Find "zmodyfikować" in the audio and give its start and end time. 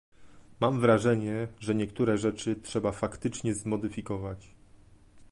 3.53-4.51